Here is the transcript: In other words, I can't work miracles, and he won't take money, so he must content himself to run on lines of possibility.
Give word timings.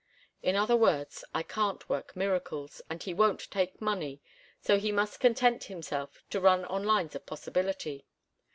In 0.41 0.55
other 0.55 0.75
words, 0.75 1.23
I 1.31 1.43
can't 1.43 1.87
work 1.87 2.15
miracles, 2.15 2.81
and 2.89 3.03
he 3.03 3.13
won't 3.13 3.51
take 3.51 3.79
money, 3.79 4.19
so 4.59 4.79
he 4.79 4.91
must 4.91 5.19
content 5.19 5.65
himself 5.65 6.23
to 6.31 6.41
run 6.41 6.65
on 6.65 6.83
lines 6.83 7.13
of 7.13 7.27
possibility. 7.27 8.07